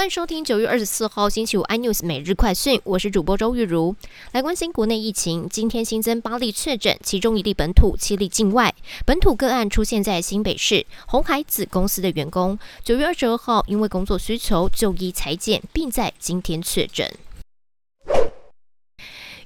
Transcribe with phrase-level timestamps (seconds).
[0.00, 3.94] 欢迎收听九月二十四号星期五 iNews 每日快讯，我是主播周玉如。
[4.32, 8.74] 来关心国内疫情，今天新增八例确诊，其中一例本土，七例境外。
[9.04, 17.06] 本土个案出现在新北市红海子公司的员工，九月二十二号因为工作需求就医裁剪，并在今天确诊。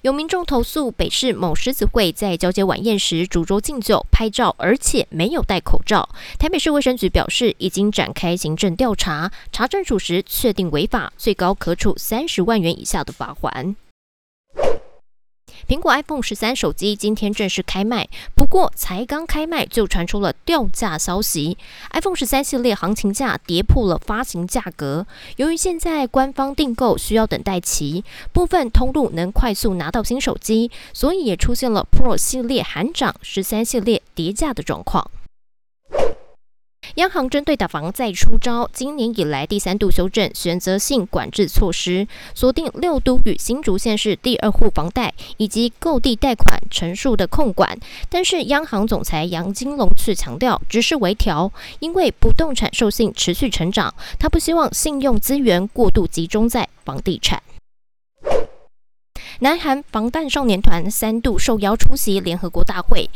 [0.04, 6.06] 有民众投诉北市某狮子会在交接晚宴时煮粥敬酒、拍照，而且没有戴口罩。
[6.38, 13.74] 台北市卫生局表示，已经展开行政调查，查证属实，确定违法，最高可处三十万元以下的罚款。
[15.66, 21.56] 苹果 iPhone 十三手机今天正式开卖，不过才刚开卖就传出了掉价消息。
[21.92, 25.06] iPhone 十三系列行情价跌破了发行价格。
[25.36, 35.10] 由于现在官方订购需要等待期，部分通路能快速拿到新手机，所以也出现了 Pro 系列喊涨、十三系列跌价的状况。
[36.94, 42.06] 央行针对打房再出招，今年以来第三度修正选择性管制措施，
[42.36, 47.76] 锁定六都与新竹县市第二户房贷以及购地贷款陈述的控管。
[48.08, 57.42] 但是央行总裁杨金龙却强调，只是微调，因为不动产授信持续成长，他不希望信用资源过度集中在房地产。
[59.44, 63.10] 南韩防弹少年团三度受邀出席联合国大会，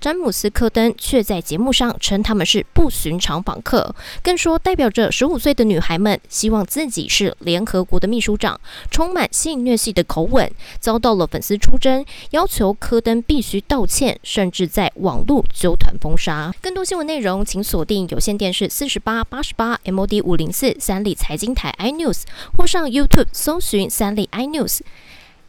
[0.00, 8.60] 詹姆斯·科登却在节目上称他们是不寻常访客，更说代表着十五岁的女孩们希望自己是联合国的秘书长，
[8.92, 16.54] 充满性虐戏的口吻遭到了粉丝出征，要求科登必须道歉，甚至在网络揪团封杀。
[16.60, 22.22] 更多新闻内容，请锁定有线电视四十八八十八 MOD 五零四三立财经台 iNews，
[22.56, 24.78] 或上 YouTube 搜寻三立 iNews。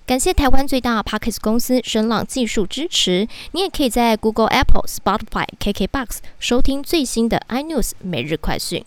[0.05, 3.25] 感谢台湾最大 Pockets 公司声浪技术支持。
[3.53, 8.83] 你也可以在 Google、Apple、Spotify、KKBox 收听最新的 iNews 每日快讯。